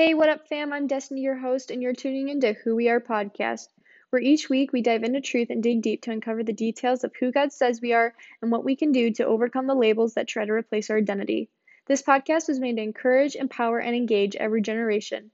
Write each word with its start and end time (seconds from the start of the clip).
Hey, 0.00 0.14
what 0.14 0.30
up, 0.30 0.48
fam? 0.48 0.72
I'm 0.72 0.86
Destiny, 0.86 1.20
your 1.20 1.36
host, 1.36 1.70
and 1.70 1.82
you're 1.82 1.92
tuning 1.92 2.30
into 2.30 2.54
Who 2.54 2.74
We 2.74 2.88
Are 2.88 3.02
podcast, 3.02 3.68
where 4.08 4.22
each 4.22 4.48
week 4.48 4.72
we 4.72 4.80
dive 4.80 5.02
into 5.02 5.20
truth 5.20 5.50
and 5.50 5.62
dig 5.62 5.82
deep 5.82 6.00
to 6.04 6.10
uncover 6.10 6.42
the 6.42 6.54
details 6.54 7.04
of 7.04 7.14
who 7.16 7.30
God 7.30 7.52
says 7.52 7.82
we 7.82 7.92
are 7.92 8.14
and 8.40 8.50
what 8.50 8.64
we 8.64 8.76
can 8.76 8.92
do 8.92 9.10
to 9.12 9.26
overcome 9.26 9.66
the 9.66 9.74
labels 9.74 10.14
that 10.14 10.26
try 10.26 10.46
to 10.46 10.52
replace 10.52 10.88
our 10.88 10.96
identity. 10.96 11.50
This 11.86 12.00
podcast 12.00 12.48
was 12.48 12.58
made 12.58 12.76
to 12.76 12.82
encourage, 12.82 13.36
empower, 13.36 13.78
and 13.78 13.94
engage 13.94 14.36
every 14.36 14.62
generation. 14.62 15.32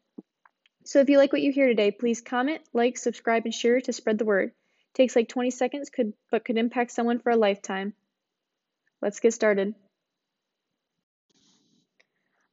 So 0.85 0.99
if 0.99 1.09
you 1.09 1.19
like 1.19 1.33
what 1.33 1.43
you 1.43 1.53
hear 1.53 1.69
today, 1.69 1.93
please 1.93 2.21
comment, 2.21 2.63
like, 2.73 2.99
subscribe, 2.99 3.45
and 3.45 3.55
share 3.55 3.81
to 3.81 3.93
spread 3.93 4.19
the 4.19 4.25
word. 4.25 4.49
It 4.49 4.95
takes 4.95 5.15
like 5.15 5.29
20 5.29 5.53
seconds, 5.53 5.91
could 5.91 6.13
but 6.33 6.45
could 6.45 6.59
impact 6.59 6.91
someone 6.91 7.21
for 7.21 7.31
a 7.31 7.37
lifetime. 7.37 7.95
Let's 9.01 9.21
get 9.21 9.33
started. 9.33 9.77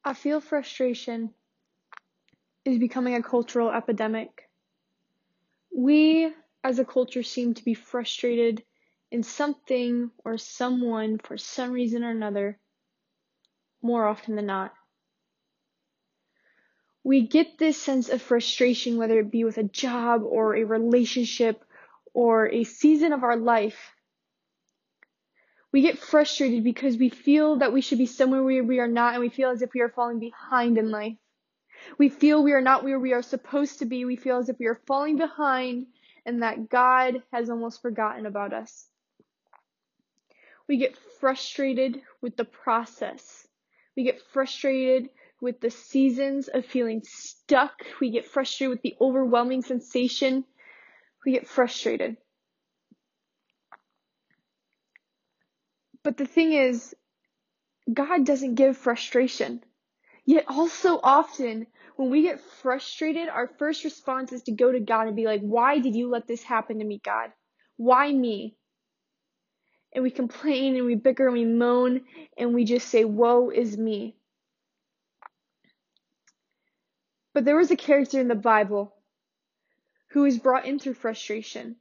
I 0.05 0.13
feel 0.13 0.41
frustration 0.41 1.33
is 2.65 2.79
becoming 2.79 3.15
a 3.15 3.23
cultural 3.23 3.71
epidemic. 3.71 4.49
We 5.75 6.33
as 6.63 6.79
a 6.79 6.85
culture 6.85 7.23
seem 7.23 7.53
to 7.55 7.65
be 7.65 7.73
frustrated 7.73 8.63
in 9.11 9.23
something 9.23 10.11
or 10.23 10.37
someone 10.37 11.19
for 11.19 11.37
some 11.37 11.71
reason 11.71 12.03
or 12.03 12.11
another 12.11 12.59
more 13.81 14.07
often 14.07 14.35
than 14.35 14.45
not. 14.45 14.73
We 17.03 17.27
get 17.27 17.57
this 17.57 17.81
sense 17.81 18.07
of 18.07 18.21
frustration, 18.21 18.97
whether 18.97 19.19
it 19.19 19.29
be 19.29 19.43
with 19.43 19.57
a 19.57 19.63
job 19.63 20.23
or 20.23 20.55
a 20.55 20.63
relationship 20.63 21.63
or 22.13 22.47
a 22.47 22.63
season 22.63 23.11
of 23.11 23.23
our 23.23 23.35
life. 23.35 23.91
We 25.73 25.81
get 25.81 25.97
frustrated 25.97 26.63
because 26.63 26.97
we 26.97 27.09
feel 27.09 27.57
that 27.57 27.73
we 27.73 27.81
should 27.81 27.97
be 27.97 28.05
somewhere 28.05 28.43
where 28.43 28.63
we 28.63 28.79
are 28.79 28.87
not 28.87 29.15
and 29.15 29.21
we 29.21 29.29
feel 29.29 29.49
as 29.49 29.61
if 29.61 29.73
we 29.73 29.81
are 29.81 29.89
falling 29.89 30.19
behind 30.19 30.77
in 30.77 30.91
life. 30.91 31.17
We 31.97 32.09
feel 32.09 32.43
we 32.43 32.53
are 32.53 32.61
not 32.61 32.83
where 32.83 32.99
we 32.99 33.13
are 33.13 33.21
supposed 33.21 33.79
to 33.79 33.85
be. 33.85 34.05
We 34.05 34.15
feel 34.15 34.37
as 34.37 34.49
if 34.49 34.57
we 34.59 34.67
are 34.67 34.81
falling 34.87 35.17
behind 35.17 35.87
and 36.25 36.41
that 36.41 36.69
God 36.69 37.23
has 37.31 37.49
almost 37.49 37.81
forgotten 37.81 38.25
about 38.25 38.53
us. 38.53 38.87
We 40.67 40.77
get 40.77 40.97
frustrated 41.19 42.01
with 42.21 42.37
the 42.37 42.45
process. 42.45 43.47
We 43.95 44.03
get 44.03 44.21
frustrated 44.31 45.09
with 45.41 45.59
the 45.59 45.69
seasons 45.69 46.47
of 46.47 46.65
feeling 46.65 47.01
stuck. 47.03 47.73
We 47.99 48.11
get 48.11 48.25
frustrated 48.25 48.69
with 48.69 48.81
the 48.81 48.95
overwhelming 49.01 49.61
sensation. 49.61 50.45
We 51.25 51.33
get 51.33 51.47
frustrated. 51.47 52.17
But 56.01 56.17
the 56.17 56.25
thing 56.25 56.53
is, 56.53 56.95
God 57.91 58.25
doesn't 58.25 58.55
give 58.55 58.77
frustration. 58.77 59.63
Yet 60.25 60.45
also 60.47 60.99
often 61.03 61.67
when 61.95 62.09
we 62.09 62.23
get 62.23 62.39
frustrated, 62.39 63.27
our 63.27 63.47
first 63.59 63.83
response 63.83 64.31
is 64.31 64.43
to 64.43 64.51
go 64.51 64.71
to 64.71 64.79
God 64.79 65.07
and 65.07 65.15
be 65.15 65.25
like, 65.25 65.41
why 65.41 65.79
did 65.79 65.95
you 65.95 66.09
let 66.09 66.27
this 66.27 66.43
happen 66.43 66.79
to 66.79 66.85
me, 66.85 67.01
God? 67.03 67.31
Why 67.77 68.11
me? 68.11 68.55
And 69.93 70.03
we 70.03 70.11
complain 70.11 70.75
and 70.75 70.85
we 70.85 70.95
bicker 70.95 71.27
and 71.27 71.33
we 71.33 71.45
moan 71.45 72.01
and 72.37 72.53
we 72.53 72.63
just 72.63 72.87
say, 72.87 73.03
woe 73.05 73.49
is 73.49 73.77
me. 73.77 74.15
But 77.33 77.45
there 77.45 77.57
was 77.57 77.71
a 77.71 77.75
character 77.75 78.19
in 78.19 78.27
the 78.27 78.35
Bible 78.35 78.95
who 80.11 80.21
was 80.21 80.37
brought 80.37 80.65
in 80.65 80.79
through 80.79 80.93
frustration, 80.93 81.75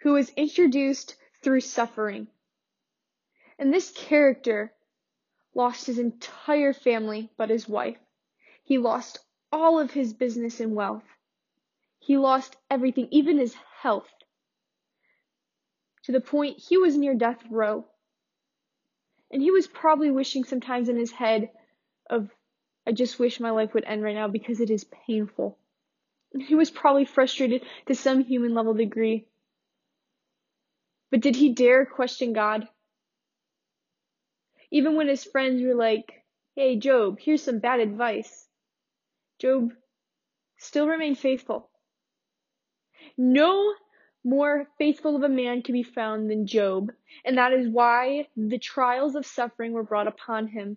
who 0.00 0.12
was 0.12 0.30
introduced 0.30 1.16
through 1.42 1.60
suffering. 1.60 2.28
And 3.58 3.72
this 3.72 3.90
character 3.90 4.72
lost 5.56 5.86
his 5.86 5.98
entire 5.98 6.74
family 6.74 7.30
but 7.38 7.50
his 7.50 7.66
wife. 7.68 7.96
He 8.62 8.78
lost 8.78 9.18
all 9.50 9.80
of 9.80 9.90
his 9.90 10.12
business 10.12 10.60
and 10.60 10.74
wealth. 10.74 11.04
He 11.98 12.18
lost 12.18 12.54
everything, 12.70 13.08
even 13.10 13.38
his 13.38 13.56
health, 13.80 14.08
to 16.04 16.12
the 16.12 16.20
point 16.20 16.58
he 16.58 16.76
was 16.76 16.96
near 16.96 17.14
death 17.14 17.42
row. 17.50 17.86
And 19.32 19.42
he 19.42 19.50
was 19.50 19.66
probably 19.66 20.10
wishing 20.10 20.44
sometimes 20.44 20.88
in 20.88 20.96
his 20.96 21.10
head 21.10 21.50
of, 22.08 22.28
I 22.86 22.92
just 22.92 23.18
wish 23.18 23.40
my 23.40 23.50
life 23.50 23.74
would 23.74 23.84
end 23.84 24.02
right 24.02 24.14
now 24.14 24.28
because 24.28 24.60
it 24.60 24.70
is 24.70 24.84
painful. 25.06 25.58
He 26.38 26.54
was 26.54 26.70
probably 26.70 27.06
frustrated 27.06 27.62
to 27.86 27.94
some 27.94 28.22
human 28.22 28.54
level 28.54 28.74
degree. 28.74 29.26
But 31.10 31.20
did 31.20 31.34
he 31.34 31.54
dare 31.54 31.86
question 31.86 32.34
God? 32.34 32.68
Even 34.70 34.96
when 34.96 35.08
his 35.08 35.24
friends 35.24 35.62
were 35.62 35.74
like, 35.74 36.24
hey, 36.54 36.76
Job, 36.76 37.18
here's 37.20 37.42
some 37.42 37.58
bad 37.58 37.80
advice. 37.80 38.46
Job 39.38 39.72
still 40.58 40.88
remained 40.88 41.18
faithful. 41.18 41.70
No 43.16 43.74
more 44.24 44.66
faithful 44.78 45.14
of 45.16 45.22
a 45.22 45.28
man 45.28 45.62
can 45.62 45.72
be 45.72 45.82
found 45.82 46.28
than 46.30 46.46
Job, 46.46 46.90
and 47.24 47.38
that 47.38 47.52
is 47.52 47.68
why 47.68 48.26
the 48.36 48.58
trials 48.58 49.14
of 49.14 49.24
suffering 49.24 49.72
were 49.72 49.84
brought 49.84 50.08
upon 50.08 50.48
him. 50.48 50.76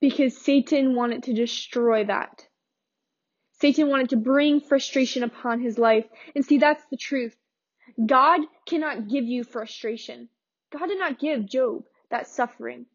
Because 0.00 0.36
Satan 0.36 0.94
wanted 0.94 1.22
to 1.24 1.32
destroy 1.32 2.04
that. 2.04 2.46
Satan 3.60 3.88
wanted 3.88 4.10
to 4.10 4.16
bring 4.16 4.60
frustration 4.60 5.22
upon 5.22 5.62
his 5.62 5.78
life. 5.78 6.04
And 6.34 6.44
see, 6.44 6.58
that's 6.58 6.84
the 6.90 6.98
truth. 6.98 7.34
God 8.04 8.40
cannot 8.66 9.08
give 9.08 9.24
you 9.24 9.44
frustration. 9.44 10.28
God 10.76 10.88
did 10.88 10.98
not 10.98 11.18
give 11.18 11.46
Job 11.46 11.84
that 12.10 12.26
suffering. 12.26 12.86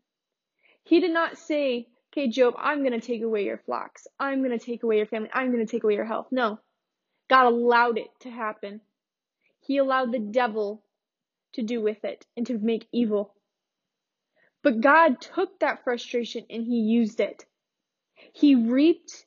He 0.84 1.00
did 1.00 1.12
not 1.12 1.38
say, 1.38 1.88
okay, 2.12 2.28
Job, 2.28 2.56
I'm 2.58 2.80
going 2.80 3.00
to 3.00 3.06
take 3.06 3.22
away 3.22 3.46
your 3.46 3.58
flocks. 3.58 4.06
I'm 4.20 4.44
going 4.44 4.58
to 4.58 4.64
take 4.64 4.84
away 4.84 4.98
your 4.98 5.06
family. 5.06 5.30
I'm 5.34 5.52
going 5.52 5.66
to 5.66 5.72
take 5.72 5.84
away 5.84 5.94
your 5.94 6.06
health. 6.06 6.28
No. 6.32 6.60
God 7.30 7.46
allowed 7.46 7.98
it 7.98 8.10
to 8.22 8.30
happen. 8.30 8.82
He 9.62 9.78
allowed 9.78 10.12
the 10.12 10.20
devil 10.20 10.82
to 11.54 11.62
do 11.62 11.82
with 11.82 12.04
it 12.04 12.26
and 12.36 12.46
to 12.48 12.58
make 12.58 12.88
evil. 12.92 13.34
But 14.62 14.82
God 14.82 15.22
took 15.22 15.60
that 15.60 15.84
frustration 15.84 16.46
and 16.50 16.66
he 16.66 16.80
used 16.80 17.20
it. 17.20 17.46
He 18.34 18.56
reaped 18.56 19.26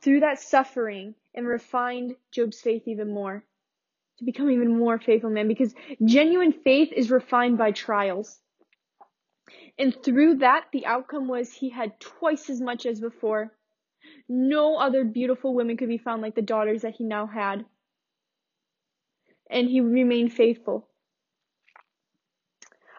through 0.00 0.20
that 0.20 0.40
suffering 0.40 1.14
and 1.34 1.46
refined 1.46 2.16
Job's 2.32 2.60
faith 2.60 2.86
even 2.86 3.12
more 3.12 3.44
to 4.20 4.24
become 4.26 4.50
even 4.50 4.78
more 4.78 4.98
faithful 4.98 5.30
man 5.30 5.48
because 5.48 5.74
genuine 6.04 6.52
faith 6.52 6.92
is 6.92 7.10
refined 7.10 7.58
by 7.58 7.72
trials. 7.72 8.38
And 9.78 9.96
through 10.04 10.36
that, 10.36 10.66
the 10.72 10.84
outcome 10.84 11.26
was 11.26 11.52
he 11.52 11.70
had 11.70 11.98
twice 11.98 12.50
as 12.50 12.60
much 12.60 12.84
as 12.84 13.00
before. 13.00 13.50
No 14.28 14.76
other 14.76 15.04
beautiful 15.04 15.54
women 15.54 15.78
could 15.78 15.88
be 15.88 15.98
found 15.98 16.20
like 16.20 16.34
the 16.34 16.42
daughters 16.42 16.82
that 16.82 16.96
he 16.96 17.04
now 17.04 17.26
had. 17.26 17.64
And 19.50 19.68
he 19.68 19.80
remained 19.80 20.34
faithful. 20.34 20.86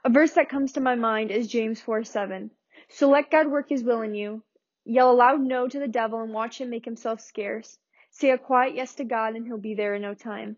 A 0.04 0.10
verse 0.10 0.34
that 0.34 0.50
comes 0.50 0.74
to 0.74 0.82
my 0.82 0.96
mind 0.96 1.30
is 1.30 1.48
James 1.48 1.80
4 1.80 2.04
7. 2.04 2.50
So 2.90 3.10
let 3.10 3.30
God 3.30 3.48
work 3.48 3.70
his 3.70 3.84
will 3.84 4.02
in 4.02 4.16
you. 4.16 4.42
Yell 4.86 5.12
a 5.12 5.14
loud 5.14 5.40
no 5.40 5.68
to 5.68 5.80
the 5.80 5.88
devil 5.88 6.22
and 6.22 6.34
watch 6.34 6.60
him 6.60 6.72
make 6.72 6.86
himself 6.86 7.22
scarce. 7.22 7.78
Say 8.10 8.32
a 8.32 8.40
quiet 8.40 8.76
yes 8.76 8.96
to 8.96 9.04
God 9.04 9.36
and 9.36 9.46
he'll 9.46 9.60
be 9.60 9.76
there 9.76 9.94
in 9.94 10.02
no 10.02 10.16
time. 10.16 10.58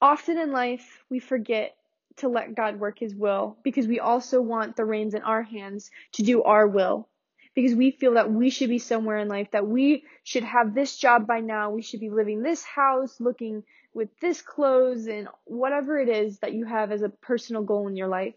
Often 0.00 0.38
in 0.38 0.52
life, 0.52 1.02
we 1.10 1.18
forget 1.18 1.76
to 2.18 2.28
let 2.28 2.54
God 2.54 2.78
work 2.78 2.98
His 2.98 3.14
will 3.14 3.56
because 3.62 3.86
we 3.86 4.00
also 4.00 4.40
want 4.40 4.76
the 4.76 4.84
reins 4.84 5.14
in 5.14 5.22
our 5.22 5.42
hands 5.42 5.90
to 6.12 6.22
do 6.22 6.42
our 6.42 6.66
will. 6.66 7.08
Because 7.54 7.74
we 7.74 7.90
feel 7.90 8.14
that 8.14 8.30
we 8.30 8.50
should 8.50 8.68
be 8.68 8.78
somewhere 8.78 9.18
in 9.18 9.26
life, 9.26 9.50
that 9.50 9.66
we 9.66 10.04
should 10.22 10.44
have 10.44 10.74
this 10.74 10.96
job 10.96 11.26
by 11.26 11.40
now, 11.40 11.70
we 11.70 11.82
should 11.82 11.98
be 11.98 12.10
living 12.10 12.42
this 12.42 12.62
house, 12.62 13.18
looking 13.18 13.64
with 13.92 14.10
this 14.20 14.42
clothes, 14.42 15.08
and 15.08 15.26
whatever 15.44 15.98
it 15.98 16.08
is 16.08 16.38
that 16.38 16.52
you 16.52 16.66
have 16.66 16.92
as 16.92 17.02
a 17.02 17.08
personal 17.08 17.62
goal 17.62 17.88
in 17.88 17.96
your 17.96 18.06
life. 18.06 18.34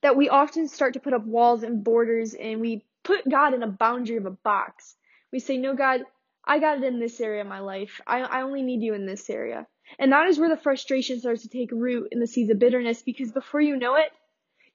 That 0.00 0.16
we 0.16 0.30
often 0.30 0.68
start 0.68 0.94
to 0.94 1.00
put 1.00 1.12
up 1.12 1.26
walls 1.26 1.62
and 1.62 1.84
borders 1.84 2.32
and 2.32 2.62
we 2.62 2.86
put 3.02 3.28
God 3.28 3.52
in 3.52 3.62
a 3.62 3.68
boundary 3.68 4.16
of 4.16 4.24
a 4.24 4.30
box. 4.30 4.96
We 5.30 5.40
say, 5.40 5.58
No, 5.58 5.74
God, 5.74 6.04
I 6.44 6.58
got 6.58 6.78
it 6.78 6.84
in 6.84 6.98
this 6.98 7.20
area 7.20 7.42
of 7.42 7.46
my 7.46 7.60
life. 7.60 8.00
I, 8.06 8.20
I 8.22 8.42
only 8.42 8.62
need 8.62 8.82
you 8.82 8.94
in 8.94 9.04
this 9.04 9.28
area. 9.28 9.66
And 9.98 10.12
that 10.12 10.28
is 10.28 10.38
where 10.38 10.48
the 10.48 10.56
frustration 10.56 11.20
starts 11.20 11.42
to 11.42 11.48
take 11.48 11.70
root 11.72 12.08
in 12.12 12.20
the 12.20 12.26
seeds 12.26 12.50
of 12.50 12.58
bitterness 12.58 13.02
because 13.02 13.32
before 13.32 13.60
you 13.60 13.76
know 13.76 13.96
it, 13.96 14.10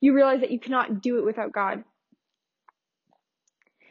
you 0.02 0.14
realize 0.14 0.42
that 0.42 0.52
you 0.52 0.60
cannot 0.60 1.02
do 1.02 1.18
it 1.18 1.26
without 1.26 1.52
God. 1.52 1.84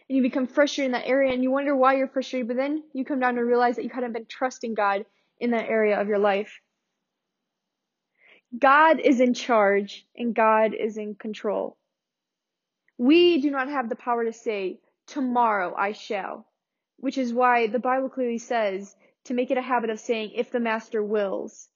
And 0.09 0.17
you 0.17 0.23
become 0.23 0.47
frustrated 0.47 0.87
in 0.87 0.93
that 0.93 1.09
area 1.09 1.33
and 1.33 1.43
you 1.43 1.51
wonder 1.51 1.75
why 1.75 1.97
you're 1.97 2.09
frustrated, 2.09 2.49
but 2.49 2.57
then 2.57 2.83
you 2.93 3.05
come 3.05 3.21
down 3.21 3.37
to 3.37 3.45
realize 3.45 3.77
that 3.77 3.85
you 3.85 3.91
hadn't 3.91 4.13
been 4.13 4.27
trusting 4.27 4.75
God 4.75 5.07
in 5.41 5.51
that 5.51 5.69
area 5.69 6.01
of 6.01 6.09
your 6.09 6.19
life. 6.19 6.61
God 8.57 9.01
is 9.01 9.21
in 9.21 9.35
charge 9.35 10.07
and 10.17 10.35
God 10.35 10.75
is 10.75 10.97
in 10.97 11.15
control. 11.15 11.77
We 12.99 13.41
do 13.41 13.51
not 13.51 13.69
have 13.69 13.89
the 13.89 13.97
power 13.97 14.25
to 14.25 14.33
say, 14.33 14.79
tomorrow 15.07 15.75
I 15.77 15.93
shall, 15.93 16.47
which 16.99 17.19
is 17.19 17.33
why 17.33 17.67
the 17.67 17.81
Bible 17.81 18.09
clearly 18.09 18.39
says 18.39 18.95
to 19.25 19.35
make 19.35 19.51
it 19.51 19.59
a 19.59 19.63
habit 19.63 19.91
of 19.91 20.01
saying, 20.01 20.33
if 20.35 20.51
the 20.51 20.61
master 20.61 21.03
wills. 21.03 21.69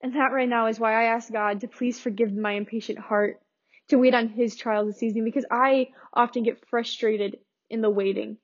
And 0.00 0.14
that 0.14 0.32
right 0.32 0.48
now 0.48 0.66
is 0.66 0.78
why 0.78 0.94
I 0.94 1.14
ask 1.14 1.32
God 1.32 1.60
to 1.60 1.68
please 1.68 1.98
forgive 2.00 2.32
my 2.32 2.52
impatient 2.52 2.98
heart. 2.98 3.40
to 3.88 3.98
wait 3.98 4.14
on 4.14 4.28
His 4.28 4.56
trials 4.56 4.88
this 4.88 4.98
season 4.98 5.24
because 5.24 5.46
I 5.50 5.88
often 6.12 6.42
get 6.42 6.64
frustrated 6.68 7.38
in 7.70 7.80
the 7.80 7.90
waiting. 7.90 8.36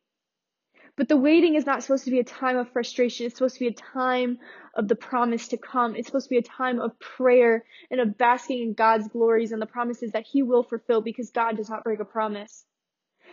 But 0.97 1.09
the 1.09 1.17
waiting 1.17 1.55
is 1.55 1.67
not 1.67 1.83
supposed 1.83 2.05
to 2.05 2.11
be 2.11 2.21
a 2.21 2.25
time 2.25 2.57
of 2.57 2.71
frustration. 2.71 3.27
It's 3.27 3.35
supposed 3.35 3.57
to 3.57 3.61
be 3.61 3.67
a 3.67 3.73
time 3.73 4.39
of 4.77 4.87
the 4.87 4.95
promise 4.95 5.49
to 5.49 5.57
come. 5.57 5.97
It's 5.97 6.07
supposed 6.07 6.27
to 6.27 6.31
be 6.31 6.39
a 6.39 6.43
time 6.43 6.81
of 6.81 6.99
prayer 7.01 7.65
and 7.91 8.01
of 8.01 8.17
basking 8.17 8.63
in 8.63 8.75
God's 8.75 9.09
glories 9.09 9.53
and 9.53 9.61
the 9.61 9.67
promises 9.67 10.13
that 10.13 10.25
He 10.25 10.43
will 10.43 10.63
fulfill 10.63 11.01
because 11.01 11.31
God 11.31 11.57
does 11.57 11.69
not 11.69 11.85
break 11.85 12.01
a 12.01 12.05
promise. 12.05 12.65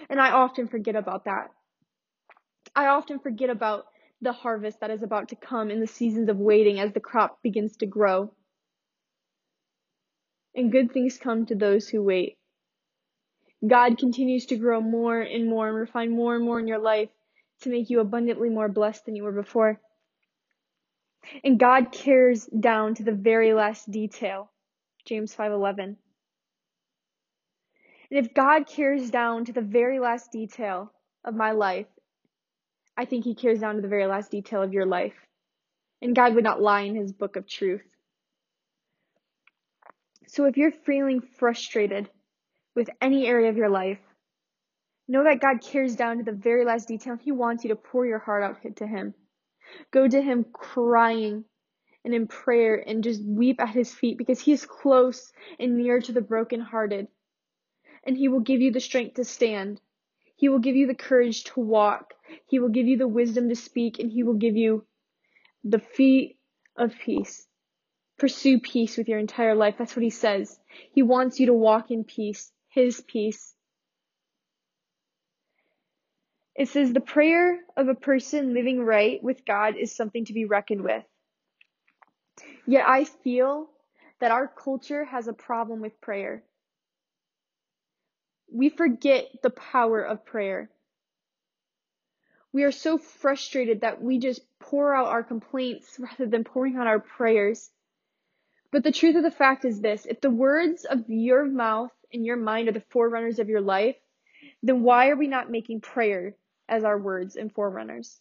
And 0.10 0.20
I 0.20 0.32
often 0.32 0.68
forget 0.68 0.96
about 0.96 1.26
that. 1.26 1.52
I 2.76 2.88
often 2.88 3.20
forget 3.20 3.50
about 3.50 3.86
the 4.22 4.32
harvest 4.32 4.80
that 4.80 4.92
is 4.92 5.02
about 5.04 5.30
to 5.30 5.36
come 5.36 5.72
in 5.72 5.80
the 5.80 5.88
seasons 5.88 6.30
of 6.30 6.38
waiting 6.38 6.80
as 6.80 6.94
the 6.94 7.00
crop 7.00 7.42
begins 7.42 7.78
to 7.78 7.86
grow. 7.86 8.34
And 10.54 10.72
good 10.72 10.92
things 10.92 11.18
come 11.18 11.46
to 11.48 11.56
those 11.56 11.88
who 11.88 12.04
wait. 12.04 12.38
God 13.68 13.98
continues 13.98 14.48
to 14.48 14.58
grow 14.58 14.82
more 14.82 15.20
and 15.20 15.48
more 15.48 15.68
and 15.68 15.78
refine 15.78 16.12
more 16.12 16.36
and 16.36 16.44
more 16.44 16.60
in 16.60 16.68
your 16.68 16.80
life 16.80 17.10
to 17.62 17.70
make 17.70 17.90
you 17.90 18.00
abundantly 18.00 18.50
more 18.50 18.68
blessed 18.68 19.06
than 19.06 19.16
you 19.16 19.24
were 19.24 19.32
before. 19.32 19.80
And 21.44 21.60
God 21.60 21.92
cares 21.92 22.46
down 22.46 22.96
to 22.96 23.04
the 23.04 23.12
very 23.12 23.54
last 23.54 23.90
detail. 23.90 24.52
James 25.06 25.34
5:11. 25.36 25.98
And 28.10 28.26
if 28.26 28.34
God 28.34 28.68
cares 28.68 29.10
down 29.10 29.46
to 29.46 29.54
the 29.54 29.62
very 29.62 30.00
last 30.00 30.32
detail 30.32 30.92
of 31.24 31.36
my 31.36 31.52
life, 31.52 31.88
I 32.98 33.06
think 33.06 33.24
he 33.24 33.36
cares 33.36 33.60
down 33.60 33.76
to 33.76 33.82
the 33.82 33.88
very 33.88 34.06
last 34.06 34.32
detail 34.32 34.62
of 34.62 34.74
your 34.74 34.86
life. 34.86 35.16
And 36.02 36.16
God 36.16 36.36
would 36.36 36.44
not 36.44 36.62
lie 36.62 36.82
in 36.82 36.96
his 36.96 37.12
book 37.12 37.36
of 37.36 37.48
truth. 37.48 37.86
So 40.28 40.46
if 40.46 40.58
you're 40.58 40.72
feeling 40.72 41.22
frustrated 41.22 42.10
with 42.76 42.90
any 43.02 43.28
area 43.28 43.50
of 43.50 43.58
your 43.58 43.70
life, 43.70 44.00
know 45.08 45.24
that 45.24 45.42
God 45.42 45.62
cares 45.62 45.96
down 45.96 46.18
to 46.18 46.24
the 46.24 46.32
very 46.32 46.66
last 46.66 46.88
detail. 46.88 47.18
He 47.22 47.32
wants 47.32 47.64
you 47.64 47.70
to 47.70 47.76
pour 47.76 48.06
your 48.06 48.20
heart 48.20 48.44
out 48.44 48.76
to 48.78 48.88
him. 48.88 49.14
Go 49.92 50.08
to 50.08 50.22
him 50.22 50.46
crying 50.52 51.44
and 52.04 52.14
in 52.14 52.28
prayer 52.28 52.76
and 52.76 53.04
just 53.04 53.24
weep 53.24 53.62
at 53.62 53.70
his 53.70 53.94
feet 53.94 54.18
because 54.18 54.40
he 54.40 54.52
is 54.52 54.66
close 54.66 55.32
and 55.60 55.78
near 55.78 56.00
to 56.00 56.12
the 56.12 56.22
brokenhearted. 56.22 57.08
And 58.04 58.18
he 58.18 58.28
will 58.28 58.40
give 58.40 58.62
you 58.62 58.72
the 58.72 58.80
strength 58.80 59.16
to 59.16 59.24
stand. 59.24 59.80
He 60.42 60.50
will 60.50 60.58
give 60.58 60.76
you 60.76 60.88
the 60.88 60.96
courage 60.96 61.44
to 61.44 61.60
walk. 61.60 62.16
He 62.48 62.58
will 62.58 62.70
give 62.70 62.88
you 62.88 62.98
the 62.98 63.08
wisdom 63.08 63.50
to 63.50 63.56
speak 63.56 64.00
and 64.00 64.12
he 64.12 64.24
will 64.24 64.34
give 64.34 64.58
you 64.58 64.84
the 65.64 65.78
feet 65.78 66.40
of 66.76 66.96
peace. 66.98 67.46
Pursue 68.18 68.60
peace 68.60 68.98
with 68.98 69.08
your 69.08 69.20
entire 69.20 69.54
life. 69.54 69.76
That's 69.78 69.96
what 69.96 70.02
he 70.02 70.10
says. 70.10 70.60
He 70.94 71.04
wants 71.04 71.40
you 71.40 71.46
to 71.46 71.54
walk 71.54 71.92
in 71.92 72.06
peace, 72.06 72.52
his 72.70 73.02
peace. 73.02 73.54
It 76.56 76.70
says 76.70 76.92
the 76.92 77.02
prayer 77.02 77.60
of 77.78 77.88
a 77.88 77.94
person 77.94 78.56
living 78.56 78.80
right 78.84 79.22
with 79.22 79.46
God 79.46 79.76
is 79.78 79.96
something 79.96 80.26
to 80.26 80.34
be 80.34 80.46
reckoned 80.46 80.82
with. 80.82 81.04
Yet 82.66 82.88
I 82.88 83.04
feel 83.04 83.70
that 84.20 84.32
our 84.32 84.48
culture 84.48 85.06
has 85.06 85.28
a 85.28 85.34
problem 85.34 85.82
with 85.82 86.02
prayer. 86.02 86.42
We 88.52 88.70
forget 88.70 89.42
the 89.42 89.50
power 89.50 90.02
of 90.02 90.26
prayer. 90.26 90.70
We 92.54 92.64
are 92.64 92.72
so 92.72 92.98
frustrated 92.98 93.82
that 93.82 94.02
we 94.02 94.20
just 94.20 94.42
pour 94.60 94.94
out 94.94 95.08
our 95.08 95.24
complaints 95.24 95.98
rather 96.00 96.26
than 96.26 96.44
pouring 96.44 96.76
out 96.76 96.88
our 96.88 97.00
prayers. 97.00 97.72
But 98.72 98.84
the 98.84 98.92
truth 98.92 99.16
of 99.16 99.24
the 99.24 99.32
fact 99.32 99.66
is 99.66 99.82
this 99.82 100.06
if 100.06 100.22
the 100.22 100.30
words 100.30 100.86
of 100.86 101.10
your 101.10 101.46
mouth 101.46 101.92
and 102.14 102.26
your 102.26 102.38
mind 102.38 102.68
are 102.68 102.74
the 102.74 102.82
forerunners 102.82 103.40
of 103.40 103.50
your 103.50 103.62
life, 103.62 103.96
then 104.64 104.84
why 104.84 105.10
are 105.10 105.16
we 105.16 105.28
not 105.28 105.50
making 105.50 105.82
prayer 105.82 106.36
as 106.68 106.84
our 106.84 106.98
words 106.98 107.36
and 107.36 107.54
forerunners? 107.54 108.20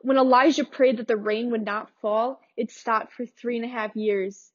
When 0.00 0.16
Elijah 0.16 0.64
prayed 0.64 0.96
that 0.96 1.08
the 1.08 1.16
rain 1.16 1.50
would 1.50 1.64
not 1.64 1.90
fall, 2.00 2.40
it 2.56 2.70
stopped 2.70 3.12
for 3.12 3.26
three 3.26 3.56
and 3.56 3.64
a 3.64 3.68
half 3.68 3.94
years 3.96 4.50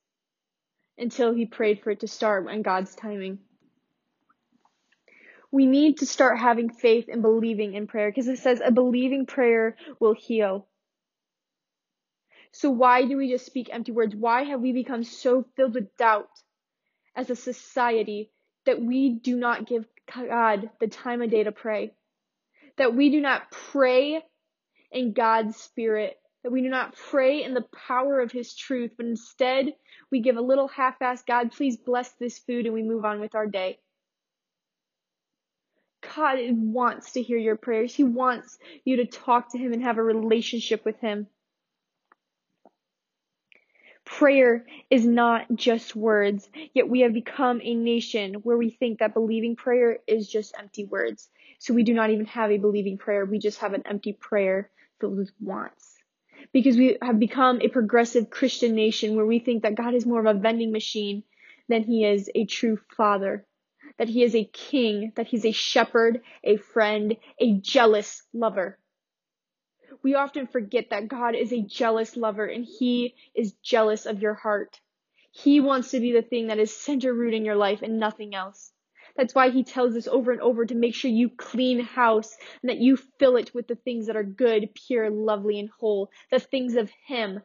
until 0.98 1.34
he 1.34 1.45
prayed 1.45 1.81
for 1.81 1.92
it 1.92 2.00
to 2.00 2.07
start 2.07 2.48
in 2.48 2.63
God's 2.63 2.95
timing. 2.95 3.40
We 5.51 5.66
need 5.66 6.00
to 6.00 6.06
start 6.06 6.38
having 6.38 6.69
faith 6.69 7.06
and 7.12 7.22
believing 7.22 7.74
in 7.74 7.88
prayer 7.88 8.10
because 8.10 8.28
it 8.28 8.40
says 8.40 8.62
a 8.63 8.72
believing 8.72 9.25
prayer 9.25 9.75
will 10.00 10.13
heal. 10.13 10.68
So 12.51 12.69
why 12.69 13.06
do 13.06 13.18
we 13.18 13.30
just 13.30 13.46
speak 13.46 13.69
empty 13.72 13.92
words? 13.92 14.16
Why 14.16 14.44
have 14.44 14.62
we 14.62 14.74
become 14.74 15.04
so 15.04 15.46
filled 15.56 15.75
with 15.75 15.96
doubt 15.98 16.30
as 17.16 17.30
a 17.30 17.36
society 17.36 18.31
that 18.66 18.81
we 18.81 19.10
do 19.10 19.38
not 19.38 19.68
give 19.68 19.86
God 20.13 20.69
the 20.80 20.88
time 20.88 21.22
of 21.22 21.30
day 21.30 21.44
to 21.44 21.52
pray? 21.52 21.94
That 22.78 22.95
we 22.95 23.10
do 23.10 23.22
not 23.22 23.52
pray 23.52 24.24
in 24.92 25.13
God's 25.13 25.57
spirit, 25.57 26.18
that 26.44 26.52
we 26.52 26.62
do 26.62 26.69
not 26.69 26.95
pray 26.95 27.44
in 27.44 27.54
the 27.54 27.66
power 27.88 28.19
of 28.19 28.31
his 28.31 28.56
truth, 28.56 28.92
but 28.98 29.06
instead 29.06 29.74
we 30.12 30.22
give 30.22 30.38
a 30.38 30.42
little 30.42 30.68
half-assed 30.68 31.25
God, 31.28 31.52
please 31.52 31.78
bless 31.78 32.12
this 32.13 32.40
food 32.40 32.66
and 32.66 32.74
we 32.74 32.84
move 32.84 33.06
on 33.06 33.19
with 33.19 33.36
our 33.36 33.48
day. 33.48 33.80
God 36.16 36.40
wants 36.52 37.14
to 37.14 37.22
hear 37.22 37.38
your 37.38 37.56
prayers. 37.56 37.94
He 37.94 38.04
wants 38.04 38.58
you 38.84 38.98
to 38.98 39.06
talk 39.06 39.52
to 39.52 39.58
him 39.58 39.74
and 39.74 39.84
have 39.84 39.98
a 39.98 40.04
relationship 40.04 40.86
with 40.86 41.00
him. 41.00 41.28
Prayer 44.06 44.66
is 44.90 45.06
not 45.06 45.46
just 45.54 45.96
words, 45.96 46.50
yet 46.74 46.90
we 46.90 47.02
have 47.02 47.14
become 47.14 47.62
a 47.64 47.76
nation 47.76 48.36
where 48.36 48.58
we 48.58 48.72
think 48.72 49.00
that 49.00 49.14
believing 49.14 49.56
prayer 49.56 50.00
is 50.08 50.28
just 50.28 50.56
empty 50.58 50.84
words. 50.84 51.30
So 51.60 51.74
we 51.74 51.84
do 51.84 51.94
not 51.94 52.10
even 52.10 52.26
have 52.26 52.50
a 52.52 52.58
believing 52.58 52.98
prayer. 52.98 53.26
We 53.26 53.38
just 53.38 53.60
have 53.60 53.74
an 53.74 53.84
empty 53.86 54.14
prayer 54.14 54.72
filled 55.00 55.18
with 55.18 55.32
wants. 55.40 55.94
Because 56.52 56.76
we 56.76 56.98
have 57.02 57.20
become 57.20 57.62
a 57.62 57.68
progressive 57.68 58.30
Christian 58.30 58.74
nation 58.74 59.16
where 59.16 59.26
we 59.26 59.40
think 59.40 59.64
that 59.64 59.76
God 59.76 59.94
is 59.94 60.06
more 60.06 60.22
of 60.22 60.36
a 60.36 60.40
vending 60.40 60.72
machine 60.72 61.24
than 61.68 61.84
he 61.84 62.04
is 62.04 62.32
a 62.34 62.46
true 62.46 62.80
father. 62.98 63.46
That 64.00 64.10
he 64.10 64.24
is 64.24 64.34
a 64.36 64.46
king, 64.46 65.13
that 65.16 65.28
he's 65.28 65.46
a 65.46 65.51
shepherd, 65.51 66.22
a 66.44 66.57
friend, 66.57 67.18
a 67.40 67.54
jealous 67.60 68.24
lover. 68.34 68.80
We 70.01 70.16
often 70.16 70.48
forget 70.48 70.90
that 70.90 71.10
God 71.10 71.36
is 71.36 71.54
a 71.54 71.62
jealous 71.62 72.16
lover 72.18 72.46
and 72.46 72.66
he 72.66 73.16
is 73.36 73.54
jealous 73.62 74.06
of 74.06 74.22
your 74.22 74.34
heart. 74.34 74.80
He 75.31 75.60
wants 75.60 75.92
to 75.92 76.00
be 76.00 76.12
the 76.12 76.22
thing 76.22 76.48
that 76.48 76.60
is 76.60 76.75
center 76.75 77.13
root 77.13 77.34
in 77.34 77.46
your 77.46 77.56
life 77.57 77.81
and 77.81 78.00
nothing 78.00 78.34
else. 78.34 78.72
That's 79.18 79.36
why 79.36 79.50
he 79.50 79.63
tells 79.63 79.96
us 79.96 80.07
over 80.07 80.31
and 80.31 80.42
over 80.42 80.66
to 80.66 80.75
make 80.75 80.95
sure 80.95 81.12
you 81.12 81.30
clean 81.30 81.81
house 81.81 82.38
and 82.62 82.69
that 82.69 82.80
you 82.80 82.97
fill 83.19 83.35
it 83.35 83.54
with 83.54 83.68
the 83.68 83.76
things 83.76 84.07
that 84.07 84.16
are 84.16 84.24
good, 84.24 84.74
pure, 84.74 85.09
lovely, 85.09 85.59
and 85.59 85.69
whole, 85.69 86.09
the 86.31 86.40
things 86.40 86.76
of 86.76 86.90
him. 87.06 87.42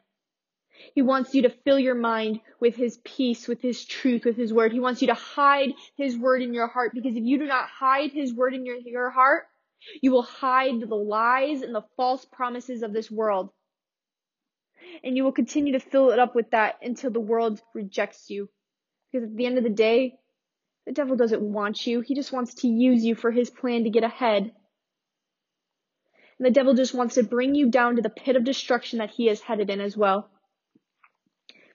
He 0.93 1.01
wants 1.01 1.33
you 1.33 1.43
to 1.43 1.49
fill 1.49 1.79
your 1.79 1.95
mind 1.95 2.39
with 2.59 2.75
his 2.75 2.97
peace, 3.03 3.47
with 3.47 3.61
his 3.61 3.85
truth, 3.85 4.25
with 4.25 4.37
his 4.37 4.53
word. 4.53 4.71
He 4.71 4.79
wants 4.79 5.01
you 5.01 5.07
to 5.07 5.13
hide 5.13 5.73
his 5.97 6.17
word 6.17 6.41
in 6.41 6.53
your 6.53 6.67
heart 6.67 6.91
because 6.93 7.15
if 7.15 7.23
you 7.23 7.37
do 7.37 7.45
not 7.45 7.67
hide 7.67 8.11
his 8.11 8.33
word 8.33 8.53
in 8.53 8.65
your, 8.65 8.77
your 8.77 9.09
heart, 9.09 9.45
you 10.01 10.11
will 10.11 10.23
hide 10.23 10.79
the 10.79 10.95
lies 10.95 11.61
and 11.61 11.73
the 11.73 11.85
false 11.97 12.25
promises 12.25 12.83
of 12.83 12.93
this 12.93 13.11
world. 13.11 13.49
And 15.03 15.15
you 15.15 15.23
will 15.23 15.31
continue 15.31 15.73
to 15.73 15.79
fill 15.79 16.11
it 16.11 16.19
up 16.19 16.35
with 16.35 16.51
that 16.51 16.75
until 16.81 17.11
the 17.11 17.19
world 17.19 17.61
rejects 17.73 18.29
you. 18.29 18.49
Because 19.11 19.27
at 19.29 19.35
the 19.35 19.45
end 19.45 19.57
of 19.57 19.63
the 19.63 19.69
day, 19.69 20.15
the 20.85 20.91
devil 20.91 21.15
doesn't 21.15 21.41
want 21.41 21.87
you. 21.87 22.01
He 22.01 22.15
just 22.15 22.31
wants 22.31 22.53
to 22.55 22.67
use 22.67 23.03
you 23.03 23.15
for 23.15 23.31
his 23.31 23.49
plan 23.49 23.83
to 23.83 23.89
get 23.89 24.03
ahead. 24.03 24.51
And 26.37 26.45
the 26.45 26.51
devil 26.51 26.73
just 26.73 26.93
wants 26.93 27.15
to 27.15 27.23
bring 27.23 27.55
you 27.55 27.69
down 27.69 27.95
to 27.95 28.01
the 28.01 28.09
pit 28.09 28.35
of 28.35 28.43
destruction 28.43 28.99
that 28.99 29.11
he 29.11 29.29
is 29.29 29.41
headed 29.41 29.69
in 29.69 29.81
as 29.81 29.95
well. 29.97 30.29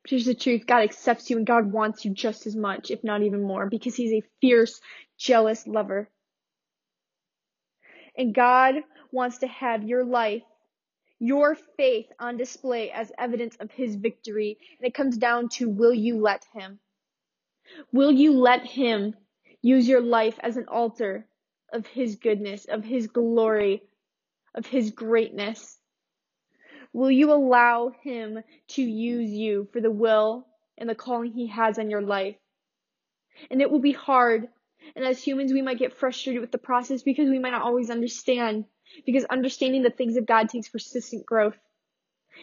But 0.02 0.11
here's 0.11 0.26
the 0.26 0.35
truth 0.35 0.66
God 0.66 0.83
accepts 0.83 1.30
you 1.30 1.37
and 1.38 1.47
God 1.47 1.73
wants 1.73 2.04
you 2.04 2.12
just 2.12 2.47
as 2.47 2.57
much, 2.57 2.90
if 2.90 3.04
not 3.04 3.23
even 3.23 3.42
more, 3.42 3.69
because 3.69 3.97
he's 3.97 4.12
a 4.12 4.26
fierce, 4.40 4.80
jealous 5.19 5.66
lover. 5.66 6.09
And 8.16 8.35
God 8.35 8.76
wants 9.12 9.38
to 9.38 9.47
have 9.47 9.85
your 9.85 10.04
life, 10.04 10.42
your 11.19 11.57
faith 11.76 12.07
on 12.19 12.37
display 12.37 12.90
as 12.90 13.12
evidence 13.19 13.57
of 13.61 13.71
his 13.71 13.97
victory. 13.97 14.59
And 14.78 14.87
it 14.87 14.95
comes 14.95 15.19
down 15.19 15.49
to 15.50 15.69
will 15.69 15.95
you 15.95 16.21
let 16.21 16.45
him? 16.54 16.80
Will 17.92 18.12
you 18.12 18.33
let 18.33 18.66
Him 18.66 19.16
use 19.62 19.88
your 19.88 20.00
life 20.00 20.38
as 20.40 20.57
an 20.57 20.69
altar 20.69 21.28
of 21.73 21.87
His 21.87 22.16
goodness, 22.16 22.66
of 22.66 22.85
His 22.85 23.07
glory, 23.07 23.83
of 24.54 24.66
His 24.66 24.90
greatness? 24.90 25.80
Will 26.92 27.11
you 27.11 27.32
allow 27.32 27.92
Him 28.02 28.42
to 28.68 28.82
use 28.82 29.30
you 29.30 29.68
for 29.73 29.80
the 29.80 29.90
will 29.90 30.47
and 30.76 30.88
the 30.88 30.94
calling 30.94 31.32
He 31.32 31.49
has 31.49 31.78
on 31.78 31.90
your 31.90 32.02
life? 32.02 32.37
And 33.50 33.61
it 33.61 33.70
will 33.70 33.80
be 33.80 33.92
hard. 33.92 34.49
And 34.97 35.04
as 35.04 35.23
humans, 35.23 35.52
we 35.52 35.62
might 35.62 35.78
get 35.78 35.97
frustrated 35.97 36.40
with 36.40 36.52
the 36.52 36.59
process 36.59 37.02
because 37.02 37.28
we 37.28 37.38
might 37.38 37.52
not 37.52 37.62
always 37.62 37.90
understand. 37.90 38.64
Because 39.06 39.25
understanding 39.25 39.82
the 39.82 39.90
things 39.90 40.16
of 40.16 40.26
God 40.26 40.49
takes 40.49 40.68
persistent 40.68 41.25
growth. 41.25 41.56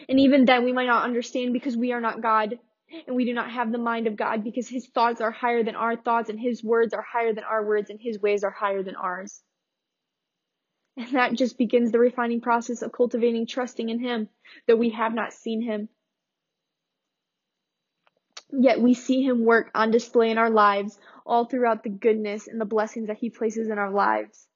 And 0.08 0.18
even 0.20 0.44
then, 0.44 0.64
we 0.64 0.72
might 0.72 0.86
not 0.86 1.04
understand 1.04 1.52
because 1.52 1.76
we 1.76 1.92
are 1.92 2.00
not 2.00 2.22
God 2.22 2.58
and 3.06 3.16
we 3.16 3.24
do 3.24 3.34
not 3.34 3.50
have 3.50 3.70
the 3.70 3.78
mind 3.78 4.06
of 4.06 4.16
God 4.16 4.42
because 4.42 4.68
his 4.68 4.86
thoughts 4.86 5.20
are 5.20 5.30
higher 5.30 5.62
than 5.62 5.76
our 5.76 5.96
thoughts 5.96 6.30
and 6.30 6.40
his 6.40 6.64
words 6.64 6.94
are 6.94 7.02
higher 7.02 7.34
than 7.34 7.44
our 7.44 7.64
words 7.64 7.90
and 7.90 8.00
his 8.00 8.20
ways 8.20 8.44
are 8.44 8.50
higher 8.50 8.82
than 8.82 8.96
ours. 8.96 9.42
And 10.98 11.14
that 11.14 11.34
just 11.34 11.56
begins 11.56 11.92
the 11.92 12.00
refining 12.00 12.40
process 12.40 12.82
of 12.82 12.90
cultivating 12.90 13.46
trusting 13.46 13.88
in 13.88 14.00
him, 14.00 14.28
though 14.66 14.74
we 14.74 14.90
have 14.90 15.14
not 15.14 15.32
seen 15.32 15.62
him. 15.62 15.88
Yet 18.50 18.80
we 18.80 18.94
see 18.94 19.22
him 19.22 19.44
work 19.44 19.70
on 19.76 19.92
display 19.92 20.30
in 20.30 20.38
our 20.38 20.50
lives 20.50 20.98
all 21.24 21.44
throughout 21.44 21.84
the 21.84 21.88
goodness 21.88 22.48
and 22.48 22.60
the 22.60 22.64
blessings 22.64 23.06
that 23.06 23.18
he 23.18 23.30
places 23.30 23.68
in 23.68 23.78
our 23.78 23.92
lives. 23.92 24.48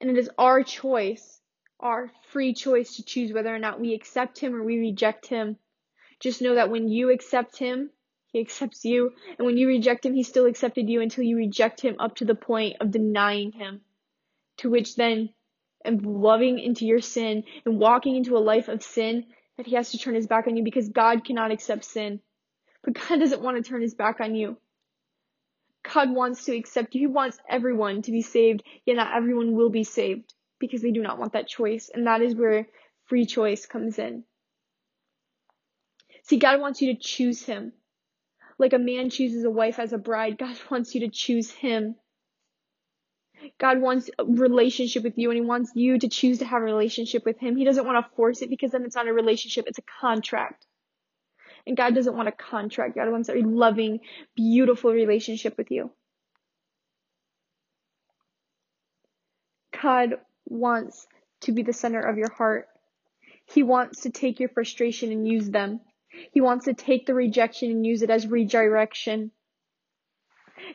And 0.00 0.08
it 0.08 0.16
is 0.16 0.30
our 0.38 0.62
choice, 0.62 1.42
our 1.78 2.10
free 2.30 2.54
choice 2.54 2.96
to 2.96 3.04
choose 3.04 3.34
whether 3.34 3.54
or 3.54 3.58
not 3.58 3.80
we 3.80 3.92
accept 3.92 4.38
him 4.38 4.54
or 4.54 4.64
we 4.64 4.78
reject 4.78 5.26
him. 5.26 5.58
Just 6.20 6.40
know 6.40 6.54
that 6.54 6.70
when 6.70 6.88
you 6.88 7.10
accept 7.10 7.58
him, 7.58 7.90
he 8.32 8.40
accepts 8.40 8.86
you. 8.86 9.12
And 9.36 9.44
when 9.44 9.58
you 9.58 9.68
reject 9.68 10.06
him, 10.06 10.14
he 10.14 10.22
still 10.22 10.46
accepted 10.46 10.88
you 10.88 11.02
until 11.02 11.24
you 11.24 11.36
reject 11.36 11.82
him 11.82 11.96
up 11.98 12.16
to 12.16 12.24
the 12.24 12.34
point 12.34 12.76
of 12.80 12.90
denying 12.90 13.52
him. 13.52 13.82
To 14.60 14.70
which 14.70 14.96
then, 14.96 15.30
and 15.84 16.04
loving 16.04 16.58
into 16.58 16.86
your 16.86 17.00
sin 17.00 17.44
and 17.64 17.78
walking 17.78 18.16
into 18.16 18.36
a 18.36 18.38
life 18.38 18.68
of 18.68 18.82
sin, 18.82 19.26
that 19.56 19.66
he 19.66 19.74
has 19.74 19.90
to 19.90 19.98
turn 19.98 20.14
his 20.14 20.26
back 20.26 20.46
on 20.46 20.56
you 20.56 20.64
because 20.64 20.88
God 20.88 21.24
cannot 21.24 21.50
accept 21.50 21.84
sin. 21.84 22.20
But 22.82 22.94
God 22.94 23.20
doesn't 23.20 23.42
want 23.42 23.56
to 23.56 23.68
turn 23.68 23.82
his 23.82 23.94
back 23.94 24.20
on 24.20 24.34
you. 24.34 24.56
God 25.82 26.14
wants 26.14 26.44
to 26.44 26.56
accept 26.56 26.94
you. 26.94 27.00
He 27.00 27.06
wants 27.06 27.38
everyone 27.48 28.02
to 28.02 28.12
be 28.12 28.22
saved, 28.22 28.62
yet 28.84 28.96
not 28.96 29.14
everyone 29.14 29.52
will 29.52 29.70
be 29.70 29.84
saved 29.84 30.34
because 30.58 30.82
they 30.82 30.90
do 30.90 31.02
not 31.02 31.18
want 31.18 31.32
that 31.32 31.48
choice. 31.48 31.90
And 31.92 32.06
that 32.06 32.22
is 32.22 32.34
where 32.34 32.68
free 33.06 33.26
choice 33.26 33.66
comes 33.66 33.98
in. 33.98 34.24
See, 36.24 36.38
God 36.38 36.60
wants 36.60 36.82
you 36.82 36.94
to 36.94 37.00
choose 37.00 37.42
Him. 37.44 37.72
Like 38.58 38.74
a 38.74 38.78
man 38.78 39.08
chooses 39.08 39.44
a 39.44 39.50
wife 39.50 39.78
as 39.78 39.92
a 39.92 39.98
bride, 39.98 40.38
God 40.38 40.56
wants 40.70 40.94
you 40.94 41.00
to 41.02 41.08
choose 41.08 41.50
Him. 41.50 41.96
God 43.58 43.80
wants 43.80 44.10
a 44.18 44.24
relationship 44.24 45.02
with 45.02 45.18
you 45.18 45.30
and 45.30 45.38
He 45.38 45.44
wants 45.44 45.72
you 45.74 45.98
to 45.98 46.08
choose 46.08 46.38
to 46.38 46.44
have 46.44 46.62
a 46.62 46.64
relationship 46.64 47.24
with 47.24 47.38
Him. 47.38 47.56
He 47.56 47.64
doesn't 47.64 47.86
want 47.86 48.04
to 48.04 48.14
force 48.16 48.42
it 48.42 48.50
because 48.50 48.72
then 48.72 48.84
it's 48.84 48.96
not 48.96 49.08
a 49.08 49.12
relationship, 49.12 49.66
it's 49.66 49.78
a 49.78 50.00
contract. 50.00 50.66
And 51.66 51.76
God 51.76 51.94
doesn't 51.94 52.16
want 52.16 52.28
a 52.28 52.32
contract. 52.32 52.96
God 52.96 53.10
wants 53.10 53.28
a 53.28 53.34
loving, 53.34 54.00
beautiful 54.34 54.92
relationship 54.92 55.56
with 55.58 55.70
you. 55.70 55.90
God 59.82 60.14
wants 60.46 61.06
to 61.42 61.52
be 61.52 61.62
the 61.62 61.72
center 61.72 62.00
of 62.00 62.18
your 62.18 62.30
heart. 62.30 62.68
He 63.46 63.62
wants 63.62 64.02
to 64.02 64.10
take 64.10 64.40
your 64.40 64.48
frustration 64.48 65.10
and 65.10 65.26
use 65.26 65.50
them. 65.50 65.80
He 66.32 66.40
wants 66.40 66.66
to 66.66 66.74
take 66.74 67.06
the 67.06 67.14
rejection 67.14 67.70
and 67.70 67.86
use 67.86 68.02
it 68.02 68.10
as 68.10 68.26
redirection. 68.26 69.30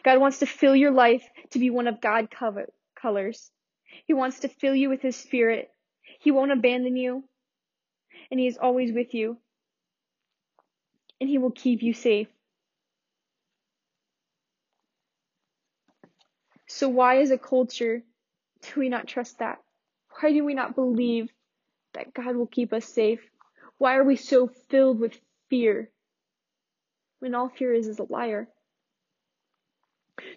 God 0.04 0.20
wants 0.20 0.39
to 0.39 0.46
fill 0.46 0.75
your 0.75 0.92
life 0.92 1.27
to 1.51 1.60
be 1.60 1.70
one 1.70 1.88
of 1.88 2.01
God 2.01 2.30
cover- 2.32 2.70
colors. 3.00 3.51
He 4.06 4.13
wants 4.13 4.39
to 4.39 4.48
fill 4.48 4.75
you 4.75 4.89
with 4.89 5.01
His 5.01 5.15
Spirit. 5.15 5.70
He 6.20 6.32
won't 6.32 6.51
abandon 6.51 6.96
you. 6.96 7.24
And 8.32 8.39
He 8.39 8.48
is 8.48 8.58
always 8.58 8.92
with 8.94 9.13
you. 9.13 9.38
And 11.20 11.30
He 11.30 11.38
will 11.38 11.51
keep 11.51 11.82
you 11.82 11.94
safe. 11.94 12.27
So 16.68 16.89
why 16.89 17.22
as 17.22 17.32
a 17.32 17.38
culture 17.38 18.04
do 18.62 18.80
we 18.80 18.89
not 18.89 19.08
trust 19.08 19.39
that? 19.39 19.60
Why 20.20 20.32
do 20.32 20.44
we 20.44 20.54
not 20.54 20.75
believe 20.75 21.30
that 21.94 22.13
God 22.13 22.36
will 22.36 22.48
keep 22.48 22.74
us 22.74 22.86
safe? 22.86 23.22
Why 23.77 23.96
are 23.96 24.04
we 24.04 24.15
so 24.15 24.48
filled 24.48 25.00
with 25.00 25.20
fear 25.50 25.92
when 27.20 27.36
all 27.36 27.50
fear 27.50 27.74
is 27.74 27.88
is 27.88 28.00
a 28.00 28.04
liar? 28.12 28.50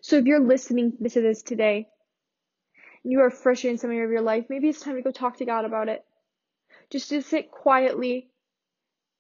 So 0.01 0.17
if 0.17 0.25
you're 0.25 0.41
listening 0.41 0.93
to 1.09 1.21
this 1.21 1.43
today 1.43 1.89
and 3.05 3.13
you 3.13 3.21
are 3.21 3.31
frustrated 3.31 3.75
in 3.75 3.79
some 3.79 3.91
area 3.91 4.05
of 4.05 4.11
your 4.11 4.23
life, 4.23 4.47
maybe 4.49 4.69
it's 4.69 4.81
time 4.81 4.97
to 4.97 5.03
go 5.03 5.11
talk 5.11 5.39
to 5.39 5.45
God 5.45 5.65
about 5.65 5.89
it. 5.89 6.05
Just 6.91 7.11
to 7.11 7.23
sit 7.23 7.51
quietly 7.51 8.31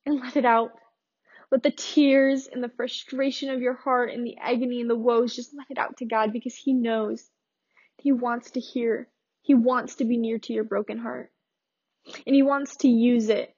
and 0.06 0.20
let 0.20 0.36
it 0.36 0.44
out. 0.44 0.70
Let 1.50 1.62
the 1.62 1.70
tears 1.70 2.46
and 2.46 2.62
the 2.62 2.68
frustration 2.68 3.50
of 3.50 3.60
your 3.60 3.74
heart 3.74 4.10
and 4.12 4.26
the 4.26 4.36
agony 4.38 4.80
and 4.80 4.90
the 4.90 4.96
woes 4.96 5.34
just 5.34 5.54
let 5.56 5.70
it 5.70 5.78
out 5.78 5.96
to 5.98 6.04
God 6.04 6.32
because 6.32 6.54
He 6.54 6.72
knows. 6.72 7.30
He 7.98 8.12
wants 8.12 8.52
to 8.52 8.60
hear. 8.60 9.08
He 9.42 9.54
wants 9.54 9.96
to 9.96 10.04
be 10.04 10.18
near 10.18 10.38
to 10.38 10.52
your 10.52 10.64
broken 10.64 10.98
heart. 10.98 11.32
And 12.26 12.34
He 12.34 12.42
wants 12.42 12.76
to 12.78 12.88
use 12.88 13.28
it 13.28 13.54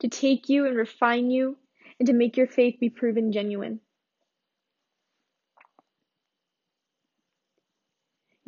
to 0.00 0.08
take 0.08 0.48
you 0.48 0.66
and 0.66 0.76
refine 0.76 1.30
you 1.30 1.58
and 1.98 2.06
to 2.06 2.12
make 2.12 2.36
your 2.36 2.46
faith 2.46 2.76
be 2.80 2.90
proven 2.90 3.32
genuine. 3.32 3.80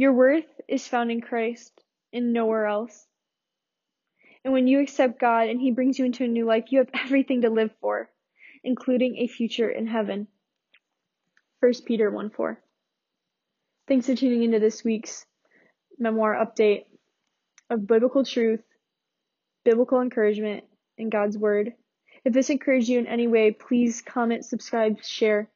Your 0.01 0.15
worth 0.15 0.47
is 0.67 0.89
found 0.89 1.11
in 1.11 1.21
Christ 1.21 1.79
and 2.11 2.33
nowhere 2.33 2.65
else. 2.65 3.07
And 4.43 4.55
when 4.55 4.67
you 4.67 4.81
accept 4.81 5.21
God 5.21 5.51
and 5.51 5.61
He 5.61 5.73
brings 5.73 5.99
you 5.99 6.07
into 6.07 6.25
a 6.25 6.27
new 6.27 6.47
life, 6.47 6.73
you 6.73 6.79
have 6.79 6.89
everything 6.95 7.43
to 7.43 7.51
live 7.51 7.71
for, 7.83 8.09
including 8.65 9.19
a 9.19 9.27
future 9.27 9.69
in 9.69 9.87
heaven. 9.87 10.27
1 11.59 11.73
Peter 11.85 12.11
1 12.11 12.31
4. 12.31 12.59
Thanks 13.89 14.07
for 14.07 14.15
tuning 14.15 14.43
into 14.43 14.59
this 14.59 14.83
week's 14.83 15.27
memoir 15.99 16.35
update 16.35 16.87
of 17.69 17.87
biblical 17.87 18.25
truth, 18.25 18.65
biblical 19.67 20.01
encouragement, 20.01 20.65
and 20.97 21.13
God's 21.13 21.37
Word. 21.37 21.75
If 22.25 22.33
this 22.33 22.49
encouraged 22.49 22.89
you 22.89 23.01
in 23.01 23.07
any 23.07 23.29
way, 23.29 23.51
please 23.51 24.01
comment, 24.01 24.47
subscribe, 24.47 25.05
share. 25.05 25.51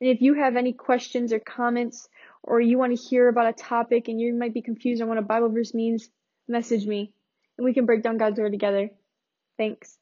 And 0.00 0.08
if 0.08 0.22
you 0.22 0.32
have 0.32 0.56
any 0.56 0.72
questions 0.72 1.34
or 1.34 1.38
comments, 1.38 2.08
or 2.48 2.60
you 2.60 2.78
want 2.78 2.96
to 2.96 3.02
hear 3.02 3.28
about 3.28 3.46
a 3.46 3.52
topic 3.52 4.08
and 4.08 4.18
you 4.18 4.32
might 4.32 4.54
be 4.54 4.62
confused 4.62 5.02
on 5.02 5.08
what 5.08 5.18
a 5.18 5.22
Bible 5.22 5.50
verse 5.50 5.74
means, 5.74 6.08
message 6.48 6.86
me 6.86 7.12
and 7.58 7.64
we 7.64 7.74
can 7.74 7.84
break 7.84 8.02
down 8.02 8.16
God's 8.16 8.40
Word 8.40 8.52
together. 8.52 8.90
Thanks. 9.58 9.98